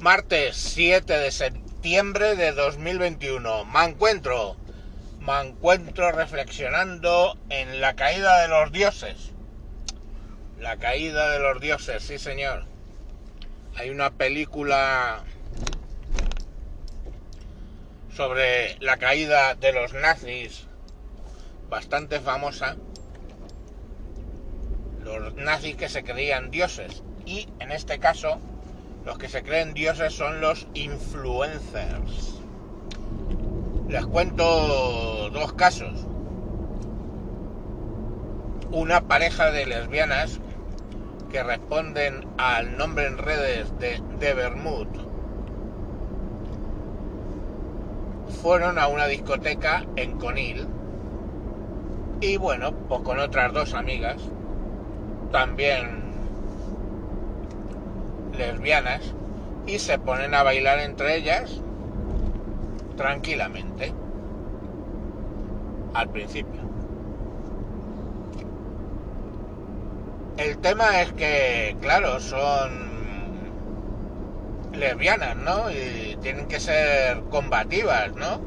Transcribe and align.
Martes 0.00 0.56
7 0.56 1.12
de 1.18 1.30
septiembre 1.30 2.34
de 2.34 2.52
2021. 2.52 3.66
Me 3.66 3.84
encuentro, 3.84 4.56
me 5.20 5.38
encuentro 5.42 6.10
reflexionando 6.10 7.36
en 7.50 7.82
la 7.82 7.96
caída 7.96 8.40
de 8.40 8.48
los 8.48 8.72
dioses. 8.72 9.32
La 10.58 10.78
caída 10.78 11.28
de 11.28 11.38
los 11.40 11.60
dioses, 11.60 12.02
sí 12.02 12.18
señor. 12.18 12.64
Hay 13.76 13.90
una 13.90 14.08
película 14.08 15.22
sobre 18.16 18.78
la 18.78 18.96
caída 18.96 19.54
de 19.54 19.74
los 19.74 19.92
nazis 19.92 20.64
bastante 21.68 22.20
famosa. 22.20 22.78
Los 25.04 25.34
nazis 25.34 25.76
que 25.76 25.90
se 25.90 26.04
creían 26.04 26.50
dioses. 26.50 27.02
Y 27.26 27.50
en 27.58 27.70
este 27.70 27.98
caso, 27.98 28.40
los 29.04 29.18
que 29.18 29.28
se 29.28 29.42
creen 29.42 29.74
dioses 29.74 30.12
son 30.12 30.40
los 30.40 30.66
influencers. 30.74 32.40
Les 33.88 34.06
cuento 34.06 35.30
dos 35.30 35.52
casos. 35.54 36.06
Una 38.70 39.00
pareja 39.02 39.50
de 39.50 39.66
lesbianas 39.66 40.40
que 41.30 41.42
responden 41.42 42.26
al 42.38 42.76
nombre 42.76 43.06
en 43.06 43.18
redes 43.18 43.76
de 43.78 44.00
de 44.20 44.34
Bermud 44.34 44.86
fueron 48.42 48.78
a 48.78 48.86
una 48.86 49.06
discoteca 49.06 49.84
en 49.96 50.18
Conil 50.18 50.66
y 52.20 52.36
bueno, 52.36 52.72
pues 52.88 53.00
con 53.00 53.18
otras 53.18 53.52
dos 53.52 53.72
amigas, 53.72 54.20
también 55.32 55.99
lesbianas, 58.40 59.02
y 59.66 59.78
se 59.78 59.98
ponen 59.98 60.34
a 60.34 60.42
bailar 60.42 60.80
entre 60.80 61.16
ellas 61.16 61.60
tranquilamente 62.96 63.92
al 65.94 66.08
principio. 66.08 66.60
El 70.36 70.58
tema 70.58 71.02
es 71.02 71.12
que, 71.12 71.76
claro, 71.80 72.18
son 72.18 72.90
lesbianas, 74.72 75.36
¿no? 75.36 75.70
Y 75.70 76.16
tienen 76.22 76.46
que 76.46 76.58
ser 76.60 77.20
combativas, 77.30 78.14
¿no? 78.14 78.40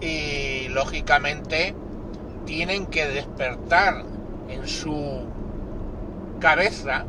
Y 0.00 0.68
lógicamente 0.68 1.74
tienen 2.46 2.86
que 2.86 3.06
despertar 3.06 4.04
en 4.48 4.66
su 4.66 5.26
cabeza 6.40 7.04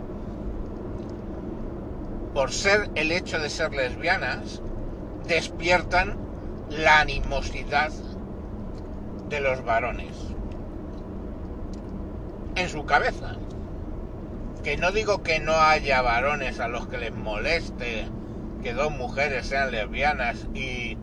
por 2.35 2.51
ser 2.51 2.89
el 2.95 3.13
hecho 3.13 3.39
de 3.39 3.49
ser 3.49 3.73
lesbianas, 3.73 4.61
despiertan 5.25 6.17
la 6.69 6.99
animosidad 6.99 7.93
de 9.29 9.39
los 9.39 9.63
varones 9.63 10.13
en 12.55 12.67
su 12.67 12.85
cabeza. 12.85 13.37
Que 14.65 14.75
no 14.75 14.91
digo 14.91 15.23
que 15.23 15.39
no 15.39 15.53
haya 15.53 16.01
varones 16.01 16.59
a 16.59 16.67
los 16.67 16.87
que 16.87 16.97
les 16.97 17.13
moleste 17.13 18.09
que 18.61 18.73
dos 18.73 18.91
mujeres 18.91 19.47
sean 19.47 19.71
lesbianas 19.71 20.45
y 20.53 20.97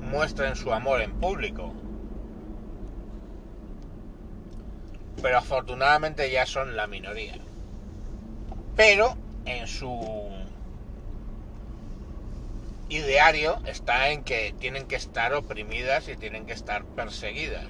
muestren 0.00 0.56
su 0.56 0.72
amor 0.72 1.02
en 1.02 1.12
público. 1.20 1.74
Pero 5.20 5.36
afortunadamente 5.36 6.30
ya 6.30 6.46
son 6.46 6.74
la 6.74 6.86
minoría. 6.86 7.36
Pero 8.76 9.14
en 9.44 9.66
su 9.66 10.33
ideario 12.88 13.58
está 13.66 14.10
en 14.10 14.24
que 14.24 14.54
tienen 14.58 14.86
que 14.86 14.96
estar 14.96 15.32
oprimidas 15.34 16.08
y 16.08 16.16
tienen 16.16 16.46
que 16.46 16.52
estar 16.52 16.84
perseguidas. 16.84 17.66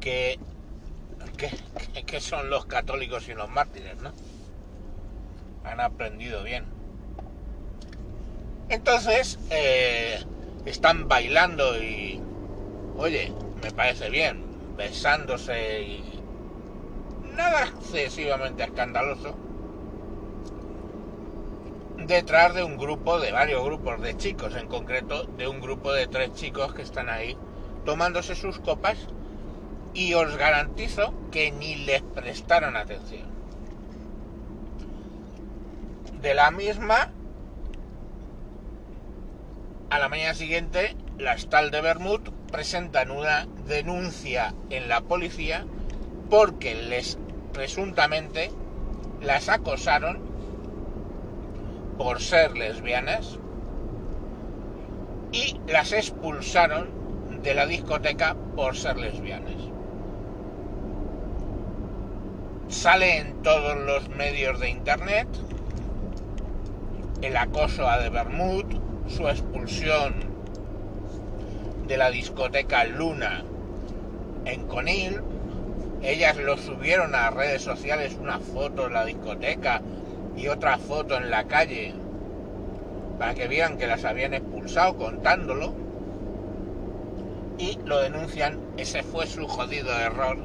Que, 0.00 0.38
son 2.20 2.50
los 2.50 2.66
católicos 2.66 3.28
y 3.28 3.34
los 3.34 3.48
mártires, 3.48 3.96
¿no? 4.02 4.12
han 5.64 5.80
aprendido 5.80 6.42
bien. 6.42 6.64
Entonces, 8.68 9.38
eh, 9.50 10.24
están 10.64 11.08
bailando 11.08 11.82
y, 11.82 12.20
oye, 12.96 13.32
me 13.62 13.70
parece 13.72 14.10
bien, 14.10 14.44
besándose 14.76 15.82
y 15.82 16.22
nada 17.34 17.64
excesivamente 17.64 18.64
escandaloso, 18.64 19.34
detrás 22.10 22.52
de 22.54 22.64
un 22.64 22.76
grupo, 22.76 23.20
de 23.20 23.30
varios 23.30 23.64
grupos 23.64 24.02
de 24.02 24.16
chicos, 24.16 24.56
en 24.56 24.66
concreto 24.66 25.22
de 25.38 25.46
un 25.46 25.60
grupo 25.60 25.92
de 25.92 26.08
tres 26.08 26.34
chicos 26.34 26.74
que 26.74 26.82
están 26.82 27.08
ahí 27.08 27.36
tomándose 27.84 28.34
sus 28.34 28.58
copas 28.58 28.98
y 29.94 30.12
os 30.14 30.36
garantizo 30.36 31.14
que 31.30 31.52
ni 31.52 31.76
les 31.76 32.02
prestaron 32.02 32.76
atención. 32.76 33.28
De 36.20 36.34
la 36.34 36.50
misma, 36.50 37.12
a 39.88 39.98
la 40.00 40.08
mañana 40.08 40.34
siguiente, 40.34 40.96
las 41.16 41.48
tal 41.48 41.70
de 41.70 41.80
Bermud 41.80 42.22
presentan 42.50 43.12
una 43.12 43.46
denuncia 43.68 44.52
en 44.70 44.88
la 44.88 45.00
policía 45.00 45.64
porque 46.28 46.74
les 46.74 47.18
presuntamente 47.52 48.50
las 49.22 49.48
acosaron 49.48 50.29
por 52.00 52.18
ser 52.18 52.56
lesbianas 52.56 53.38
y 55.32 55.60
las 55.66 55.92
expulsaron 55.92 56.88
de 57.42 57.52
la 57.52 57.66
discoteca 57.66 58.34
por 58.56 58.74
ser 58.74 58.96
lesbianas. 58.96 59.52
Sale 62.68 63.18
en 63.18 63.42
todos 63.42 63.76
los 63.84 64.08
medios 64.08 64.60
de 64.60 64.70
internet 64.70 65.28
el 67.20 67.36
acoso 67.36 67.86
a 67.86 67.98
de 67.98 68.08
Bermud, 68.08 68.64
su 69.06 69.28
expulsión 69.28 70.14
de 71.86 71.98
la 71.98 72.10
discoteca 72.10 72.84
Luna 72.84 73.44
en 74.46 74.66
Conil. 74.68 75.20
Ellas 76.00 76.38
lo 76.38 76.56
subieron 76.56 77.14
a 77.14 77.28
redes 77.28 77.60
sociales, 77.60 78.16
una 78.18 78.40
foto 78.40 78.86
en 78.86 78.94
la 78.94 79.04
discoteca 79.04 79.82
y 80.40 80.48
otra 80.48 80.78
foto 80.78 81.16
en 81.16 81.30
la 81.30 81.44
calle, 81.44 81.92
para 83.18 83.34
que 83.34 83.46
vieran 83.46 83.76
que 83.76 83.86
las 83.86 84.04
habían 84.04 84.32
expulsado 84.32 84.96
contándolo. 84.96 85.74
Y 87.58 87.78
lo 87.84 88.00
denuncian, 88.00 88.58
ese 88.78 89.02
fue 89.02 89.26
su 89.26 89.46
jodido 89.46 89.92
error 89.92 90.38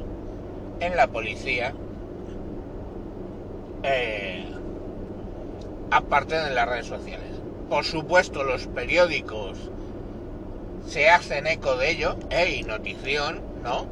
en 0.82 0.98
la 0.98 1.08
policía. 1.08 1.74
Eh, 3.84 4.46
aparte 5.92 6.36
de 6.36 6.54
las 6.54 6.68
redes 6.68 6.88
sociales. 6.88 7.30
Por 7.70 7.86
supuesto, 7.86 8.44
los 8.44 8.68
periódicos 8.68 9.58
se 10.86 11.10
hacen 11.10 11.48
eco 11.48 11.78
de 11.78 11.92
ello, 11.92 12.18
¡Ey, 12.32 12.64
notición! 12.64 13.42
¿No? 13.64 13.88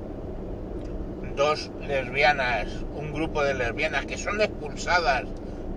Dos 1.38 1.72
lesbianas, 1.88 2.68
un 2.96 3.14
grupo 3.14 3.42
de 3.42 3.54
lesbianas 3.54 4.06
que 4.06 4.18
son 4.18 4.42
expulsadas 4.42 5.24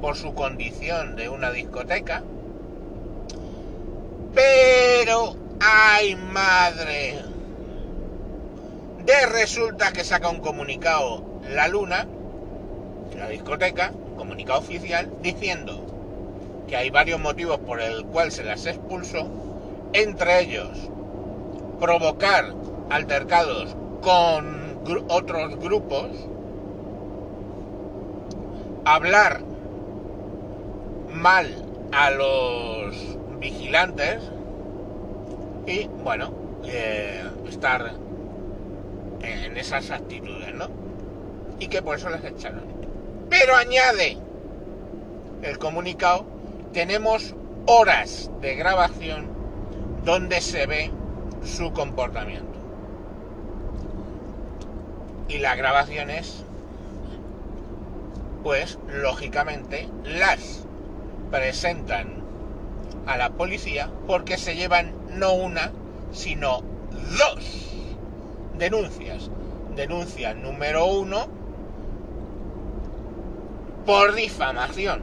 por 0.00 0.16
su 0.16 0.34
condición 0.34 1.16
de 1.16 1.28
una 1.28 1.50
discoteca. 1.50 2.22
Pero, 4.34 5.36
¡ay 5.60 6.16
madre! 6.16 7.22
De 9.04 9.26
resulta 9.26 9.92
que 9.92 10.04
saca 10.04 10.28
un 10.28 10.40
comunicado 10.40 11.24
la 11.48 11.68
luna, 11.68 12.06
la 13.16 13.28
discoteca, 13.28 13.92
comunicado 14.16 14.58
oficial, 14.58 15.10
diciendo 15.22 15.86
que 16.66 16.76
hay 16.76 16.90
varios 16.90 17.20
motivos 17.20 17.58
por 17.58 17.80
el 17.80 18.04
cual 18.06 18.32
se 18.32 18.42
las 18.42 18.66
expulsó, 18.66 19.28
entre 19.92 20.40
ellos 20.40 20.90
provocar 21.80 22.52
altercados 22.90 23.76
con 24.02 24.80
otros 25.08 25.58
grupos, 25.58 26.08
hablar 28.84 29.42
mal 31.16 31.54
a 31.92 32.10
los 32.10 33.16
vigilantes 33.40 34.22
y 35.66 35.86
bueno, 36.04 36.32
eh, 36.64 37.24
estar 37.48 37.92
en 39.22 39.56
esas 39.56 39.90
actitudes, 39.90 40.54
¿no? 40.54 40.68
Y 41.58 41.68
que 41.68 41.82
por 41.82 41.96
eso 41.96 42.08
les 42.10 42.24
echaron. 42.24 42.64
Pero 43.28 43.56
añade 43.56 44.18
el 45.42 45.58
comunicado 45.58 46.24
tenemos 46.72 47.34
horas 47.66 48.30
de 48.40 48.54
grabación 48.54 49.28
donde 50.04 50.40
se 50.40 50.66
ve 50.66 50.90
su 51.42 51.72
comportamiento. 51.72 52.46
Y 55.28 55.38
las 55.38 55.56
grabaciones, 55.56 56.44
pues 58.44 58.78
lógicamente 58.88 59.88
las 60.04 60.66
presentan 61.30 62.24
a 63.06 63.16
la 63.16 63.30
policía 63.30 63.90
porque 64.06 64.36
se 64.36 64.56
llevan 64.56 64.92
no 65.18 65.32
una, 65.32 65.72
sino 66.12 66.62
dos 67.18 67.72
denuncias. 68.58 69.30
Denuncia 69.74 70.34
número 70.34 70.86
uno 70.86 71.28
por 73.84 74.14
difamación. 74.14 75.02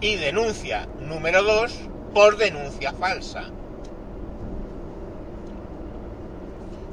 Y 0.00 0.16
denuncia 0.16 0.86
número 1.00 1.42
dos 1.42 1.78
por 2.12 2.36
denuncia 2.36 2.92
falsa. 2.92 3.44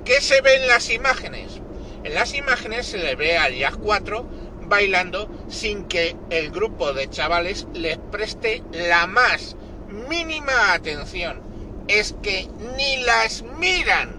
¿Qué 0.05 0.19
se 0.21 0.41
ve 0.41 0.55
en 0.55 0.67
las 0.67 0.89
imágenes? 0.89 1.61
En 2.03 2.15
las 2.15 2.33
imágenes 2.33 2.87
se 2.87 2.97
le 2.97 3.15
ve 3.15 3.37
al 3.37 3.53
Jazz 3.53 3.77
4 3.77 4.25
bailando 4.71 5.29
sin 5.49 5.83
que 5.83 6.15
el 6.29 6.49
grupo 6.49 6.93
de 6.93 7.09
chavales 7.09 7.67
les 7.73 7.97
preste 7.97 8.63
la 8.71 9.05
más 9.05 9.57
mínima 10.09 10.73
atención. 10.73 11.41
Es 11.89 12.15
que 12.23 12.47
ni 12.77 13.03
las 13.03 13.43
miran, 13.59 14.15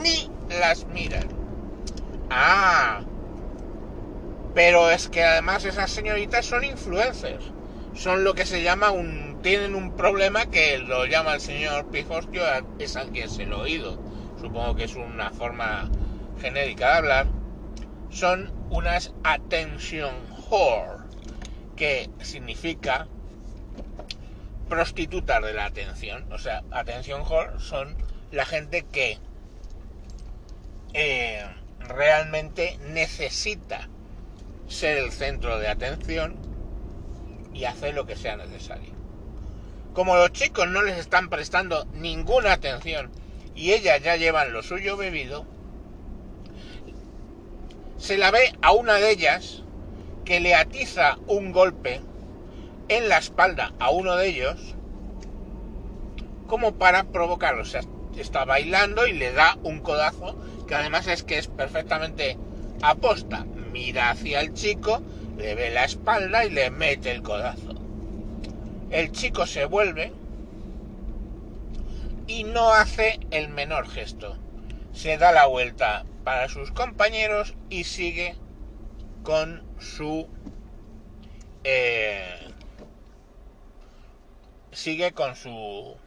ni 0.00 0.30
las 0.48 0.86
miran. 0.86 1.26
Ah, 2.30 3.00
pero 4.54 4.88
es 4.88 5.08
que 5.08 5.24
además 5.24 5.64
esas 5.64 5.90
señoritas 5.90 6.46
son 6.46 6.62
influencers. 6.62 7.44
Son 7.94 8.22
lo 8.22 8.34
que 8.34 8.46
se 8.46 8.62
llama 8.62 8.90
un... 8.92 9.40
tienen 9.42 9.74
un 9.74 9.96
problema 9.96 10.46
que 10.46 10.78
lo 10.78 11.06
llama 11.06 11.34
el 11.34 11.40
señor 11.40 11.86
Pifostio, 11.86 12.42
es 12.78 12.94
al 12.94 13.10
quien 13.10 13.28
se 13.28 13.46
lo 13.46 13.62
oído. 13.62 13.98
Supongo 14.40 14.76
que 14.76 14.84
es 14.84 14.94
una 14.94 15.30
forma 15.30 15.90
genérica 16.40 16.86
de 16.86 16.96
hablar. 16.98 17.26
Son 18.10 18.55
unas 18.70 19.12
attention 19.24 20.14
whore, 20.48 21.04
que 21.76 22.10
significa 22.22 23.06
prostitutas 24.68 25.42
de 25.42 25.52
la 25.52 25.66
atención. 25.66 26.30
O 26.32 26.38
sea, 26.38 26.62
attention 26.70 27.22
whore 27.22 27.58
son 27.60 27.96
la 28.30 28.44
gente 28.44 28.84
que 28.90 29.18
eh, 30.94 31.46
realmente 31.80 32.78
necesita 32.88 33.88
ser 34.68 34.98
el 34.98 35.12
centro 35.12 35.58
de 35.58 35.68
atención 35.68 36.36
y 37.52 37.64
hacer 37.64 37.94
lo 37.94 38.06
que 38.06 38.16
sea 38.16 38.36
necesario. 38.36 38.94
Como 39.94 40.16
los 40.16 40.32
chicos 40.32 40.68
no 40.68 40.82
les 40.82 40.98
están 40.98 41.28
prestando 41.30 41.86
ninguna 41.94 42.52
atención 42.52 43.10
y 43.54 43.72
ellas 43.72 44.02
ya 44.02 44.16
llevan 44.16 44.52
lo 44.52 44.62
suyo 44.62 44.96
bebido, 44.96 45.46
se 47.98 48.18
la 48.18 48.30
ve 48.30 48.52
a 48.62 48.72
una 48.72 48.94
de 48.94 49.10
ellas 49.10 49.62
que 50.24 50.40
le 50.40 50.54
atiza 50.54 51.18
un 51.26 51.52
golpe 51.52 52.00
en 52.88 53.08
la 53.08 53.18
espalda 53.18 53.72
a 53.78 53.90
uno 53.90 54.16
de 54.16 54.28
ellos 54.28 54.74
como 56.46 56.74
para 56.74 57.04
provocarlo. 57.04 57.62
O 57.62 57.66
sea, 57.66 57.82
está 58.16 58.44
bailando 58.44 59.06
y 59.06 59.12
le 59.12 59.32
da 59.32 59.58
un 59.62 59.80
codazo 59.80 60.36
que 60.66 60.74
además 60.74 61.06
es 61.06 61.22
que 61.22 61.38
es 61.38 61.48
perfectamente 61.48 62.36
aposta. 62.82 63.44
Mira 63.72 64.10
hacia 64.10 64.40
el 64.40 64.54
chico, 64.54 65.02
le 65.36 65.54
ve 65.54 65.70
la 65.70 65.84
espalda 65.84 66.44
y 66.44 66.50
le 66.50 66.70
mete 66.70 67.12
el 67.12 67.22
codazo. 67.22 67.74
El 68.90 69.12
chico 69.12 69.46
se 69.46 69.64
vuelve 69.64 70.12
y 72.26 72.44
no 72.44 72.72
hace 72.72 73.20
el 73.30 73.48
menor 73.48 73.88
gesto. 73.88 74.36
Se 74.96 75.18
da 75.18 75.30
la 75.30 75.44
vuelta 75.44 76.06
para 76.24 76.48
sus 76.48 76.72
compañeros 76.72 77.52
y 77.68 77.84
sigue 77.84 78.34
con 79.22 79.62
su 79.78 80.26
eh, 81.64 82.48
sigue 84.72 85.12
con 85.12 85.36
su 85.36 85.98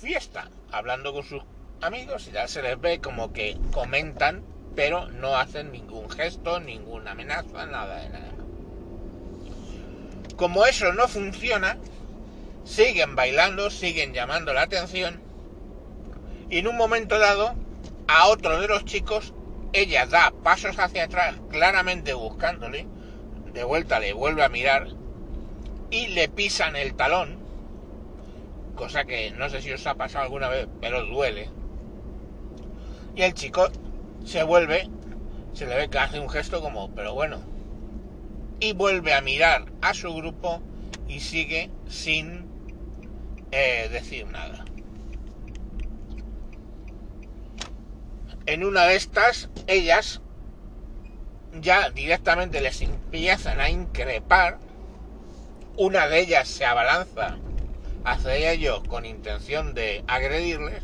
fiesta 0.00 0.48
hablando 0.72 1.12
con 1.12 1.22
sus 1.22 1.42
amigos 1.82 2.26
y 2.28 2.32
ya 2.32 2.48
se 2.48 2.62
les 2.62 2.80
ve 2.80 2.98
como 2.98 3.30
que 3.34 3.58
comentan 3.70 4.42
pero 4.74 5.06
no 5.10 5.36
hacen 5.36 5.70
ningún 5.70 6.08
gesto 6.08 6.60
ninguna 6.60 7.10
amenaza 7.10 7.66
nada 7.66 8.00
de 8.00 8.08
nada. 8.08 8.32
Como 10.36 10.64
eso 10.64 10.94
no 10.94 11.08
funciona 11.08 11.76
siguen 12.64 13.14
bailando 13.16 13.68
siguen 13.68 14.14
llamando 14.14 14.54
la 14.54 14.62
atención 14.62 15.27
y 16.50 16.58
en 16.58 16.68
un 16.68 16.76
momento 16.76 17.18
dado 17.18 17.54
a 18.06 18.28
otro 18.28 18.60
de 18.60 18.68
los 18.68 18.84
chicos, 18.84 19.34
ella 19.72 20.06
da 20.06 20.32
pasos 20.42 20.78
hacia 20.78 21.04
atrás, 21.04 21.36
claramente 21.50 22.14
buscándole, 22.14 22.86
de 23.52 23.64
vuelta 23.64 24.00
le 24.00 24.12
vuelve 24.12 24.42
a 24.42 24.48
mirar 24.48 24.88
y 25.90 26.08
le 26.08 26.28
pisan 26.28 26.76
el 26.76 26.94
talón, 26.94 27.38
cosa 28.74 29.04
que 29.04 29.30
no 29.32 29.48
sé 29.50 29.60
si 29.60 29.72
os 29.72 29.86
ha 29.86 29.94
pasado 29.94 30.24
alguna 30.24 30.48
vez, 30.48 30.68
pero 30.80 31.04
duele. 31.04 31.50
Y 33.14 33.22
el 33.22 33.34
chico 33.34 33.68
se 34.24 34.42
vuelve, 34.42 34.88
se 35.52 35.66
le 35.66 35.76
ve 35.76 35.90
que 35.90 35.98
hace 35.98 36.20
un 36.20 36.30
gesto 36.30 36.60
como, 36.60 36.94
pero 36.94 37.14
bueno, 37.14 37.40
y 38.60 38.72
vuelve 38.72 39.14
a 39.14 39.20
mirar 39.20 39.66
a 39.82 39.94
su 39.94 40.14
grupo 40.14 40.62
y 41.08 41.20
sigue 41.20 41.70
sin 41.88 42.46
eh, 43.50 43.88
decir 43.90 44.26
nada. 44.26 44.64
En 48.48 48.64
una 48.64 48.86
de 48.86 48.96
estas, 48.96 49.50
ellas 49.66 50.22
ya 51.60 51.90
directamente 51.90 52.62
les 52.62 52.80
empiezan 52.80 53.60
a 53.60 53.68
increpar. 53.68 54.58
Una 55.76 56.08
de 56.08 56.20
ellas 56.20 56.48
se 56.48 56.64
abalanza 56.64 57.36
hacia 58.04 58.50
ellos 58.50 58.82
con 58.88 59.04
intención 59.04 59.74
de 59.74 60.02
agredirles 60.08 60.82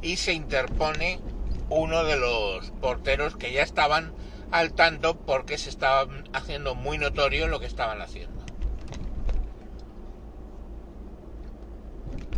y 0.00 0.16
se 0.16 0.32
interpone 0.32 1.20
uno 1.68 2.02
de 2.04 2.16
los 2.16 2.70
porteros 2.80 3.36
que 3.36 3.52
ya 3.52 3.62
estaban 3.62 4.14
al 4.50 4.72
tanto 4.72 5.14
porque 5.18 5.58
se 5.58 5.68
estaba 5.68 6.10
haciendo 6.32 6.74
muy 6.74 6.96
notorio 6.96 7.46
lo 7.46 7.60
que 7.60 7.66
estaban 7.66 8.00
haciendo. 8.00 8.42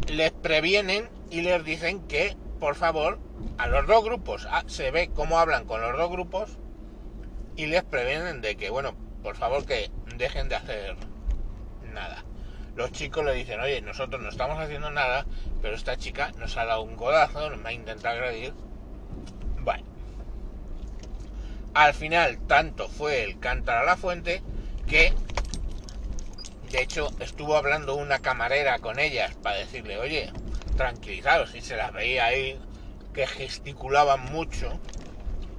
Les 0.08 0.32
previenen 0.32 1.08
y 1.30 1.42
les 1.42 1.64
dicen 1.64 2.00
que 2.08 2.36
por 2.60 2.74
favor, 2.74 3.18
a 3.58 3.66
los 3.66 3.86
dos 3.86 4.04
grupos, 4.04 4.46
ah, 4.50 4.64
se 4.66 4.90
ve 4.90 5.10
cómo 5.14 5.38
hablan 5.38 5.66
con 5.66 5.80
los 5.80 5.96
dos 5.96 6.10
grupos 6.10 6.58
y 7.56 7.66
les 7.66 7.84
previenen 7.84 8.40
de 8.40 8.56
que, 8.56 8.70
bueno, 8.70 8.94
por 9.22 9.36
favor 9.36 9.64
que 9.64 9.90
dejen 10.16 10.48
de 10.48 10.56
hacer 10.56 10.96
nada. 11.92 12.24
Los 12.76 12.90
chicos 12.90 13.24
le 13.24 13.34
dicen, 13.34 13.60
oye, 13.60 13.80
nosotros 13.80 14.20
no 14.20 14.28
estamos 14.28 14.58
haciendo 14.58 14.90
nada, 14.90 15.26
pero 15.62 15.76
esta 15.76 15.96
chica 15.96 16.32
nos 16.38 16.56
ha 16.56 16.64
dado 16.64 16.82
un 16.82 16.96
codazo, 16.96 17.50
nos 17.50 17.64
va 17.64 17.68
a 17.68 17.72
intentar 17.72 18.16
agredir. 18.16 18.52
Bueno. 19.60 19.84
Al 21.72 21.94
final, 21.94 22.38
tanto 22.46 22.88
fue 22.88 23.24
el 23.24 23.38
cantar 23.38 23.78
a 23.78 23.84
la 23.84 23.96
fuente 23.96 24.42
que, 24.88 25.12
de 26.70 26.82
hecho, 26.82 27.08
estuvo 27.20 27.56
hablando 27.56 27.94
una 27.94 28.18
camarera 28.18 28.78
con 28.80 28.98
ellas 28.98 29.34
para 29.36 29.56
decirle, 29.56 29.98
oye, 29.98 30.32
tranquilizados 30.76 31.54
y 31.54 31.60
se 31.60 31.76
las 31.76 31.92
veía 31.92 32.26
ahí 32.26 32.58
que 33.12 33.26
gesticulaban 33.26 34.20
mucho 34.32 34.80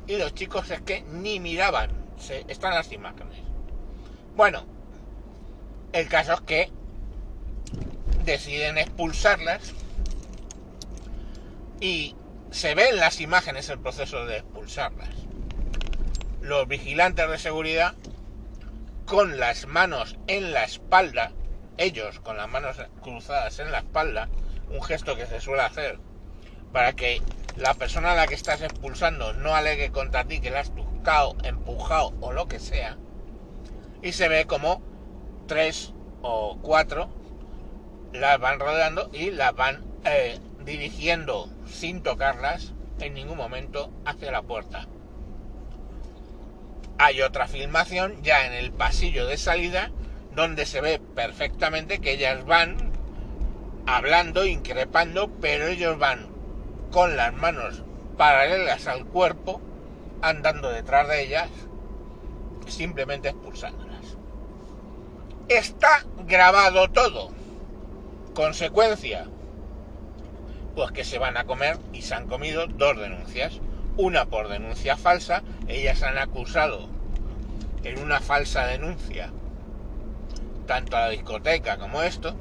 y 0.08 0.18
los 0.18 0.34
chicos 0.34 0.70
es 0.70 0.82
que 0.82 1.02
ni 1.02 1.40
miraban, 1.40 1.90
se, 2.18 2.46
están 2.48 2.74
las 2.74 2.92
imágenes. 2.92 3.40
Bueno, 4.36 4.66
el 5.94 6.08
caso 6.08 6.34
es 6.34 6.42
que 6.42 6.72
deciden 8.24 8.78
expulsarlas 8.78 9.74
y 11.80 12.16
se 12.52 12.76
ven 12.76 12.98
las 12.98 13.20
imágenes 13.20 13.70
el 13.70 13.80
proceso 13.80 14.26
de 14.26 14.38
expulsarlas. 14.38 15.10
Los 16.42 16.68
vigilantes 16.68 17.30
de 17.30 17.40
seguridad 17.40 17.96
con 19.06 19.40
las 19.40 19.68
manos 19.68 20.18
en 20.28 20.52
la 20.52 20.64
espalda, 20.64 21.32
ellos 21.78 22.20
con 22.20 22.38
las 22.38 22.50
manos 22.50 22.78
cruzadas 23.02 23.60
en 23.60 23.72
la 23.72 23.80
espalda, 23.80 24.30
un 24.70 24.82
gesto 24.82 25.16
que 25.16 25.26
se 25.26 25.42
suele 25.42 25.64
hacer 25.64 26.00
para 26.72 26.94
que 26.94 27.22
la 27.56 27.74
persona 27.74 28.12
a 28.12 28.16
la 28.16 28.28
que 28.28 28.36
estás 28.36 28.62
expulsando 28.62 29.34
no 29.34 29.56
alegue 29.56 29.92
contra 29.92 30.26
ti 30.26 30.42
que 30.42 30.52
la 30.52 30.60
has 30.60 30.76
tocado, 30.76 31.36
empujado 31.44 32.14
o 32.20 32.34
lo 32.34 32.48
que 32.48 32.60
sea. 32.60 32.98
Y 34.02 34.12
se 34.12 34.28
ve 34.28 34.46
como 34.46 34.82
tres 35.48 35.94
o 36.22 36.58
cuatro 36.62 37.10
las 38.12 38.40
van 38.40 38.60
rodeando 38.60 39.10
y 39.14 39.32
las 39.32 39.56
van 39.56 39.84
eh, 40.04 40.40
dirigiendo 40.66 41.50
sin 41.68 42.02
tocarlas 42.02 42.74
en 43.00 43.14
ningún 43.14 43.38
momento 43.38 43.92
hacia 44.06 44.32
la 44.32 44.42
puerta. 44.42 44.88
Hay 46.98 47.22
otra 47.22 47.48
filmación 47.48 48.22
ya 48.24 48.46
en 48.46 48.54
el 48.54 48.72
pasillo 48.72 49.26
de 49.28 49.38
salida 49.38 49.92
donde 50.34 50.66
se 50.66 50.82
ve 50.82 51.00
perfectamente 51.00 52.00
que 52.00 52.14
ellas 52.14 52.46
van 52.46 52.92
hablando, 53.86 54.46
increpando, 54.46 55.30
pero 55.42 55.68
ellos 55.68 55.98
van 55.98 56.28
con 56.92 57.16
las 57.16 57.34
manos 57.34 57.84
paralelas 58.18 58.88
al 58.88 59.06
cuerpo, 59.06 59.62
andando 60.22 60.70
detrás 60.70 61.08
de 61.08 61.24
ellas 61.24 61.50
simplemente 62.68 63.30
expulsándolas. 63.30 64.18
Está 65.48 66.06
grabado 66.26 66.90
todo. 66.90 67.30
Consecuencia, 68.34 69.28
pues 70.76 70.92
que 70.92 71.04
se 71.04 71.20
van 71.20 71.38
a 71.38 71.46
comer 71.46 71.78
y 71.94 72.02
se 72.02 72.16
han 72.16 72.28
comido 72.28 72.68
dos 72.68 72.98
denuncias. 72.98 73.60
Una 73.98 74.26
por 74.26 74.50
denuncia 74.50 74.98
falsa, 74.98 75.44
ellas 75.68 76.04
han 76.04 76.18
acusado 76.18 76.90
en 77.84 78.00
una 78.00 78.20
falsa 78.20 78.66
denuncia 78.66 79.32
tanto 80.66 80.98
a 80.98 81.02
la 81.02 81.10
discoteca 81.10 81.78
como 81.78 82.02
esto. 82.02 82.36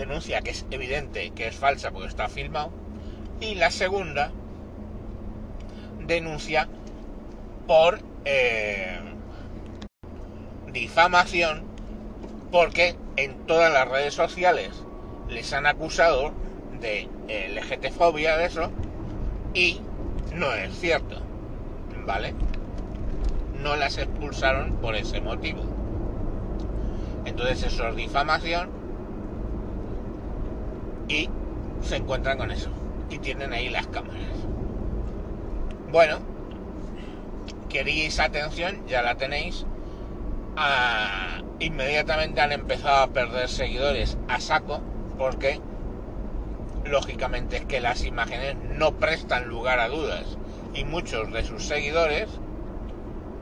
Denuncia 0.00 0.40
que 0.40 0.52
es 0.52 0.64
evidente 0.70 1.30
que 1.32 1.48
es 1.48 1.54
falsa 1.54 1.90
porque 1.90 2.08
está 2.08 2.26
filmado. 2.30 2.70
Y 3.38 3.56
la 3.56 3.70
segunda 3.70 4.32
denuncia 6.06 6.68
por 7.66 8.00
eh, 8.24 8.98
difamación 10.72 11.64
porque 12.50 12.96
en 13.16 13.46
todas 13.46 13.70
las 13.70 13.86
redes 13.88 14.14
sociales 14.14 14.70
les 15.28 15.52
han 15.52 15.66
acusado 15.66 16.32
de 16.80 17.06
eh, 17.28 17.50
LGTfobia 17.54 18.38
de 18.38 18.46
eso 18.46 18.70
y 19.52 19.82
no 20.34 20.50
es 20.54 20.80
cierto, 20.80 21.20
¿vale? 22.06 22.32
No 23.62 23.76
las 23.76 23.98
expulsaron 23.98 24.78
por 24.78 24.94
ese 24.96 25.20
motivo. 25.20 25.60
Entonces 27.26 27.64
eso 27.64 27.86
es 27.88 27.96
difamación 27.96 28.79
y 31.10 31.28
se 31.82 31.96
encuentran 31.96 32.38
con 32.38 32.52
eso 32.52 32.70
y 33.10 33.18
tienen 33.18 33.52
ahí 33.52 33.68
las 33.68 33.88
cámaras. 33.88 34.22
Bueno, 35.90 36.18
queréis 37.68 38.20
atención, 38.20 38.86
ya 38.86 39.02
la 39.02 39.16
tenéis. 39.16 39.66
Ah, 40.56 41.40
inmediatamente 41.58 42.40
han 42.40 42.52
empezado 42.52 43.02
a 43.02 43.08
perder 43.08 43.48
seguidores 43.48 44.16
a 44.28 44.38
saco 44.40 44.80
porque 45.18 45.60
lógicamente 46.84 47.56
es 47.56 47.64
que 47.64 47.80
las 47.80 48.04
imágenes 48.04 48.54
no 48.76 48.92
prestan 48.92 49.48
lugar 49.48 49.80
a 49.80 49.88
dudas 49.88 50.38
y 50.74 50.84
muchos 50.84 51.32
de 51.32 51.44
sus 51.44 51.64
seguidores, 51.64 52.28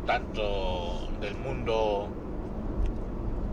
tanto 0.07 1.11
del 1.21 1.37
mundo 1.37 2.09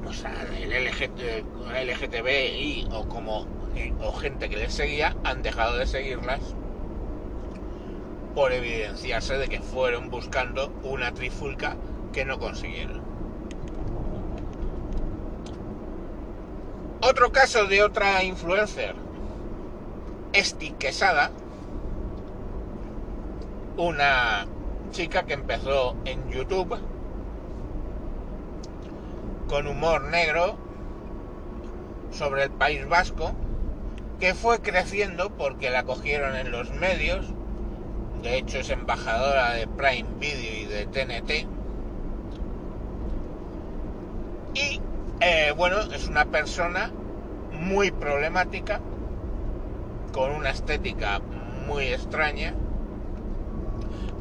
o 0.07 0.13
sea, 0.13 0.45
del 0.45 0.85
LGTBI 0.85 2.87
o 2.91 3.09
como 3.09 3.45
o 4.01 4.11
gente 4.13 4.49
que 4.49 4.57
les 4.57 4.73
seguía, 4.73 5.15
han 5.23 5.41
dejado 5.41 5.77
de 5.77 5.87
seguirlas 5.87 6.41
por 8.33 8.51
evidenciarse 8.51 9.37
de 9.37 9.47
que 9.47 9.61
fueron 9.61 10.09
buscando 10.09 10.73
una 10.83 11.13
trifulca 11.13 11.77
que 12.11 12.25
no 12.25 12.37
consiguieron. 12.37 13.01
Otro 17.01 17.31
caso 17.31 17.65
de 17.65 17.83
otra 17.83 18.23
influencer, 18.23 18.95
Esti 20.33 20.71
Quesada, 20.71 21.31
una 23.77 24.47
chica 24.91 25.23
que 25.23 25.33
empezó 25.33 25.95
en 26.05 26.29
YouTube 26.29 26.77
con 29.47 29.67
humor 29.67 30.05
negro 30.05 30.55
sobre 32.11 32.43
el 32.43 32.51
País 32.51 32.87
Vasco, 32.87 33.33
que 34.19 34.33
fue 34.33 34.61
creciendo 34.61 35.29
porque 35.31 35.69
la 35.69 35.83
cogieron 35.83 36.35
en 36.35 36.51
los 36.51 36.71
medios, 36.71 37.27
de 38.21 38.37
hecho 38.37 38.59
es 38.59 38.69
embajadora 38.69 39.53
de 39.53 39.67
Prime 39.67 40.07
Video 40.19 40.61
y 40.61 40.65
de 40.65 40.85
TNT, 40.85 41.47
y 44.53 44.81
eh, 45.19 45.53
bueno, 45.55 45.79
es 45.93 46.07
una 46.07 46.25
persona 46.25 46.91
muy 47.51 47.91
problemática, 47.91 48.79
con 50.13 50.31
una 50.31 50.49
estética 50.49 51.19
muy 51.67 51.87
extraña, 51.87 52.53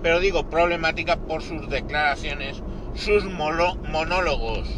pero 0.03 0.19
digo 0.19 0.51
problemática 0.51 1.17
por 1.17 1.43
sus 1.43 1.69
declaraciones, 1.71 2.63
sus 2.95 3.25
monólogos, 3.25 4.69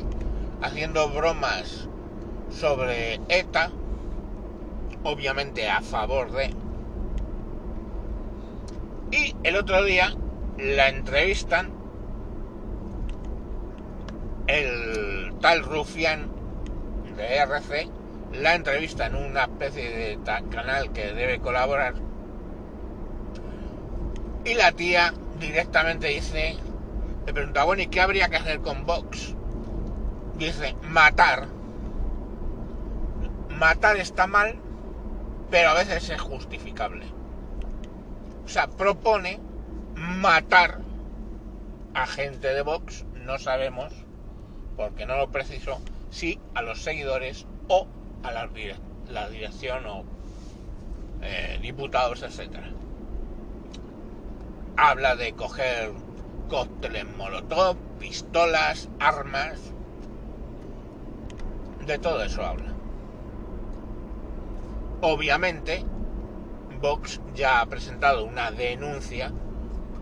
haciendo 0.63 1.09
bromas 1.11 1.89
sobre 2.51 3.21
ETA, 3.29 3.71
obviamente 5.07 5.69
a 5.69 5.81
favor 5.81 6.33
de... 6.33 6.51
Y 9.13 9.37
el 9.45 9.57
otro 9.57 9.85
día 9.85 10.15
la 10.59 10.89
entrevistan 10.89 11.71
el 14.47 15.35
tal 15.41 15.63
rufián 15.63 16.31
de 17.17 17.37
RC 17.39 17.89
la 18.33 18.55
entrevista 18.55 19.07
en 19.07 19.15
una 19.15 19.45
especie 19.45 19.91
de 19.91 20.19
canal 20.51 20.93
que 20.93 21.13
debe 21.13 21.39
colaborar 21.41 21.95
y 24.45 24.55
la 24.55 24.73
tía 24.73 25.15
directamente 25.41 26.09
dice 26.09 26.57
le 27.27 27.33
pregunta 27.33 27.65
bueno 27.65 27.83
y 27.83 27.87
qué 27.87 28.01
habría 28.01 28.29
que 28.29 28.37
hacer 28.37 28.61
con 28.61 28.87
Vox 28.87 29.35
dice 30.39 30.77
matar. 30.83 31.49
Matar 33.49 33.97
está 33.97 34.27
mal 34.27 34.61
pero 35.51 35.71
a 35.71 35.75
veces 35.75 36.11
es 36.11 36.21
justificable 36.21 37.07
o 38.45 38.49
sea 38.49 38.69
propone 38.69 39.41
matar 39.95 40.79
a 41.95 42.07
gente 42.07 42.53
de 42.53 42.63
Vox 42.63 43.05
no 43.25 43.39
sabemos 43.39 43.93
porque 44.77 45.07
no 45.07 45.17
lo 45.17 45.31
preciso, 45.31 45.81
sí 46.11 46.39
a 46.55 46.63
los 46.63 46.83
seguidores 46.83 47.47
o 47.69 47.87
a 48.23 48.31
la, 48.31 49.29
dirección 49.29 49.87
o 49.87 50.05
eh, 51.23 51.59
diputados, 51.61 52.23
etcétera. 52.23 52.71
Habla 54.77 55.17
de 55.17 55.33
coger 55.33 55.93
cócteles 56.49 57.07
molotov, 57.17 57.77
pistolas, 57.99 58.89
armas, 59.01 59.59
de 61.87 61.99
todo 61.99 62.23
eso 62.23 62.45
habla. 62.45 62.76
Obviamente, 65.09 65.85
Vox 66.81 67.21
ya 67.33 67.61
ha 67.61 67.67
presentado 67.67 68.25
una 68.25 68.51
denuncia 68.51 69.31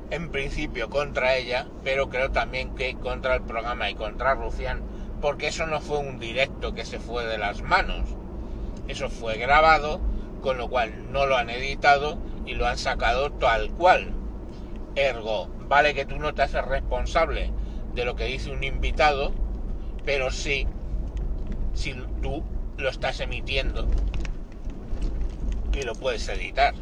en 0.08 0.30
principio 0.30 0.88
contra 0.88 1.37
ella, 1.37 1.66
pero 1.82 2.08
creo 2.08 2.30
también 2.30 2.75
que 2.75 2.94
contra 2.94 3.34
el 3.34 3.42
programa 3.42 3.90
y 3.90 3.96
contra 3.96 4.32
Rufián, 4.32 4.80
porque 5.20 5.49
eso 5.49 5.66
no 5.66 5.82
fue 5.82 5.99
un 5.99 6.18
directo 6.18 6.73
que 6.73 6.87
se 6.87 7.00
fue 7.00 7.26
de 7.26 7.37
las 7.37 7.61
manos. 7.61 8.08
Eso 8.88 9.11
fue 9.11 9.37
grabado, 9.37 10.00
con 10.40 10.56
lo 10.56 10.70
cual 10.70 11.12
no 11.12 11.26
lo 11.26 11.37
han 11.37 11.50
editado 11.50 12.16
y 12.46 12.54
lo 12.54 12.66
han 12.66 12.78
sacado 12.78 13.30
tal 13.30 13.73
cual. 13.73 14.11
Ergo, 14.94 15.50
vale 15.68 15.92
que 15.92 16.06
tú 16.06 16.18
no 16.18 16.32
te 16.32 16.40
haces 16.40 16.64
responsable 16.64 17.52
de 17.94 18.06
lo 18.06 18.16
que 18.16 18.25
dice 18.25 18.50
un 18.50 18.64
invitado, 18.64 19.34
pero 20.06 20.30
sí 20.30 20.66
si 21.75 21.92
tú 22.23 22.42
lo 22.78 22.88
estás 22.88 23.20
emitiendo 23.20 23.87
y 25.74 25.82
lo 25.82 25.94
puedes 25.94 26.28
editar. 26.28 26.74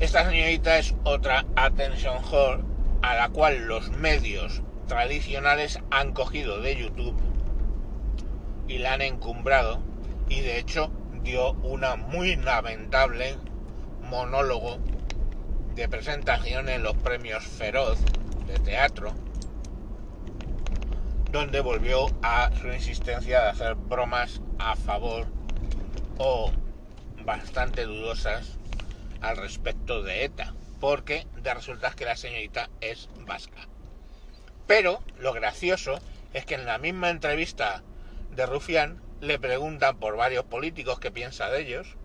Esta 0.00 0.28
señorita 0.28 0.78
es 0.78 0.94
otra 1.02 1.44
attention 1.56 2.22
whore 2.30 2.62
a 3.02 3.16
la 3.16 3.28
cual 3.30 3.66
los 3.66 3.90
medios 3.90 4.62
tradicionales 4.86 5.80
han 5.90 6.12
cogido 6.12 6.60
de 6.60 6.76
YouTube 6.76 7.20
y 8.68 8.78
la 8.78 8.94
han 8.94 9.02
encumbrado 9.02 9.80
y 10.28 10.40
de 10.40 10.58
hecho 10.58 10.90
dio 11.22 11.52
una 11.52 11.96
muy 11.96 12.36
lamentable 12.36 13.36
monólogo 14.02 14.78
de 15.74 15.88
presentación 15.88 16.68
en 16.68 16.82
los 16.82 16.96
premios 16.96 17.44
Feroz 17.44 17.98
de 18.46 18.58
teatro 18.60 19.12
donde 21.32 21.60
volvió 21.60 22.06
a 22.22 22.50
su 22.60 22.68
insistencia 22.68 23.42
de 23.42 23.48
hacer 23.48 23.74
bromas 23.74 24.40
a 24.58 24.76
favor 24.76 25.37
o 26.18 26.52
bastante 27.24 27.84
dudosas 27.84 28.58
al 29.20 29.36
respecto 29.36 30.02
de 30.02 30.24
ETA, 30.24 30.54
porque 30.80 31.26
de 31.36 31.54
resulta 31.54 31.92
que 31.92 32.04
la 32.04 32.16
señorita 32.16 32.68
es 32.80 33.08
vasca. 33.20 33.66
Pero 34.66 35.02
lo 35.18 35.32
gracioso 35.32 35.98
es 36.34 36.44
que 36.44 36.54
en 36.54 36.66
la 36.66 36.78
misma 36.78 37.10
entrevista 37.10 37.82
de 38.30 38.46
Rufián 38.46 39.00
le 39.20 39.38
preguntan 39.38 39.98
por 39.98 40.16
varios 40.16 40.44
políticos 40.44 41.00
qué 41.00 41.10
piensa 41.10 41.50
de 41.50 41.62
ellos. 41.62 41.96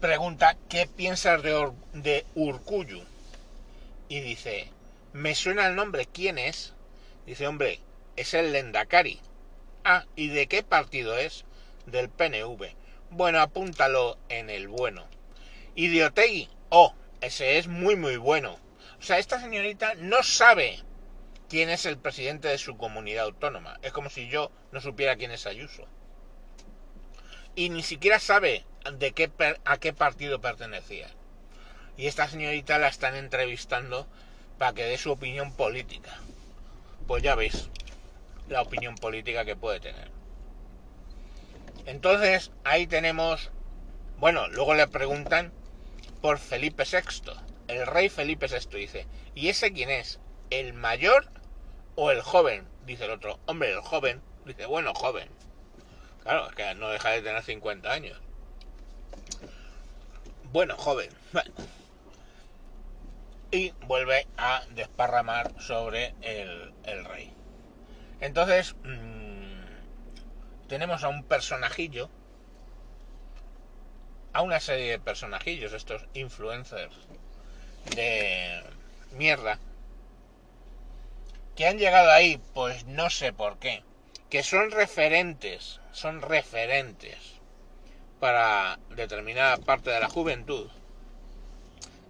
Pregunta 0.00 0.56
qué 0.68 0.86
piensas 0.86 1.42
de, 1.42 1.72
de 1.92 2.26
Urcuyu. 2.34 3.02
Y 4.08 4.20
dice, 4.20 4.68
me 5.12 5.34
suena 5.34 5.66
el 5.66 5.76
nombre, 5.76 6.06
¿quién 6.06 6.38
es? 6.38 6.74
Dice, 7.24 7.46
hombre, 7.46 7.80
es 8.16 8.34
el 8.34 8.52
Lendakari. 8.52 9.20
Ah, 9.84 10.04
¿y 10.16 10.28
de 10.28 10.46
qué 10.46 10.62
partido 10.62 11.16
es? 11.16 11.44
Del 11.86 12.08
PNV. 12.08 12.74
Bueno, 13.10 13.40
apúntalo 13.40 14.18
en 14.28 14.50
el 14.50 14.68
bueno. 14.68 15.06
Idiotegui, 15.74 16.48
oh, 16.68 16.94
ese 17.20 17.58
es 17.58 17.68
muy 17.68 17.96
muy 17.96 18.16
bueno. 18.16 18.58
O 18.98 19.02
sea, 19.02 19.18
esta 19.18 19.40
señorita 19.40 19.94
no 19.94 20.22
sabe 20.22 20.82
quién 21.48 21.70
es 21.70 21.86
el 21.86 21.98
presidente 21.98 22.48
de 22.48 22.58
su 22.58 22.76
comunidad 22.76 23.26
autónoma. 23.26 23.78
Es 23.82 23.92
como 23.92 24.10
si 24.10 24.28
yo 24.28 24.50
no 24.72 24.80
supiera 24.80 25.16
quién 25.16 25.30
es 25.30 25.46
Ayuso. 25.46 25.86
Y 27.54 27.70
ni 27.70 27.82
siquiera 27.82 28.18
sabe 28.18 28.64
de 28.92 29.12
qué 29.12 29.30
a 29.64 29.78
qué 29.78 29.92
partido 29.92 30.40
pertenecía. 30.40 31.08
Y 31.96 32.06
esta 32.06 32.28
señorita 32.28 32.78
la 32.78 32.88
están 32.88 33.16
entrevistando 33.16 34.06
para 34.58 34.72
que 34.74 34.84
dé 34.84 34.98
su 34.98 35.12
opinión 35.12 35.52
política. 35.52 36.18
Pues 37.06 37.22
ya 37.22 37.34
veis 37.34 37.68
la 38.48 38.62
opinión 38.62 38.96
política 38.96 39.44
que 39.44 39.56
puede 39.56 39.80
tener. 39.80 40.15
Entonces, 41.86 42.50
ahí 42.64 42.86
tenemos, 42.88 43.50
bueno, 44.18 44.48
luego 44.48 44.74
le 44.74 44.88
preguntan 44.88 45.52
por 46.20 46.38
Felipe 46.38 46.82
VI, 46.84 47.32
el 47.68 47.86
rey 47.86 48.08
Felipe 48.08 48.46
VI 48.48 48.76
dice, 48.76 49.06
¿y 49.34 49.48
ese 49.48 49.72
quién 49.72 49.90
es? 49.90 50.18
¿El 50.50 50.72
mayor 50.72 51.30
o 51.94 52.10
el 52.10 52.22
joven? 52.22 52.66
Dice 52.84 53.04
el 53.04 53.12
otro, 53.12 53.38
hombre, 53.46 53.72
el 53.72 53.80
joven. 53.80 54.20
Dice, 54.44 54.66
bueno, 54.66 54.94
joven. 54.94 55.28
Claro, 56.22 56.48
es 56.48 56.54
que 56.54 56.74
no 56.74 56.88
deja 56.88 57.10
de 57.10 57.22
tener 57.22 57.42
50 57.42 57.92
años. 57.92 58.20
Bueno, 60.52 60.76
joven. 60.76 61.10
Y 63.52 63.72
vuelve 63.86 64.26
a 64.36 64.64
desparramar 64.70 65.54
sobre 65.60 66.14
el, 66.20 66.74
el 66.84 67.04
rey. 67.04 67.32
Entonces, 68.20 68.74
mmm, 68.82 69.25
tenemos 70.68 71.04
a 71.04 71.08
un 71.08 71.24
personajillo, 71.24 72.10
a 74.32 74.42
una 74.42 74.60
serie 74.60 74.90
de 74.90 74.98
personajillos, 74.98 75.72
estos 75.72 76.04
influencers 76.14 76.94
de 77.94 78.62
mierda, 79.12 79.58
que 81.54 81.66
han 81.66 81.78
llegado 81.78 82.10
ahí, 82.10 82.40
pues 82.52 82.84
no 82.84 83.08
sé 83.08 83.32
por 83.32 83.58
qué, 83.58 83.82
que 84.28 84.42
son 84.42 84.70
referentes, 84.70 85.80
son 85.92 86.20
referentes 86.20 87.16
para 88.20 88.78
determinada 88.90 89.56
parte 89.56 89.90
de 89.90 90.00
la 90.00 90.08
juventud 90.08 90.68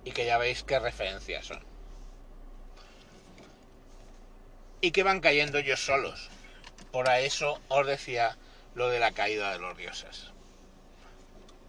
y 0.05 0.13
que 0.13 0.25
ya 0.25 0.39
veis 0.39 0.63
qué 0.63 0.79
referencias 0.79 1.47
son. 1.47 1.65
Y 4.81 4.91
que 4.93 5.03
van 5.03 5.21
cayendo 5.21 5.59
ellos 5.59 5.85
solos. 5.85 6.29
Por 6.93 7.09
eso 7.09 7.61
os 7.69 7.87
decía 7.87 8.37
lo 8.77 8.91
de 8.91 9.01
la 9.01 9.13
caída 9.13 9.51
de 9.53 9.59
los 9.59 9.77
dioses. 9.77 10.33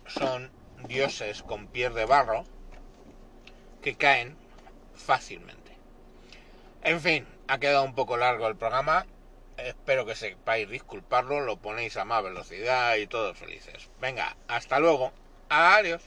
Son 0.08 0.52
dioses 0.88 1.42
con 1.42 1.68
pies 1.68 1.94
de 1.96 2.06
barro 2.06 2.44
que 3.82 3.96
caen 3.96 4.38
fácilmente. 4.94 5.72
En 6.84 7.00
fin, 7.00 7.26
ha 7.48 7.60
quedado 7.60 7.86
un 7.86 7.96
poco 7.96 8.18
largo 8.18 8.48
el 8.48 8.58
programa. 8.58 9.08
Espero 9.56 10.06
que 10.06 10.16
sepáis 10.16 10.70
disculparlo, 10.70 11.40
lo 11.40 11.58
ponéis 11.58 11.96
a 11.96 12.06
más 12.06 12.24
velocidad 12.24 12.96
y 12.98 13.08
todos 13.08 13.38
felices. 13.38 13.90
Venga, 14.00 14.36
hasta 14.50 14.80
luego. 14.80 15.14
Adiós. 15.50 16.04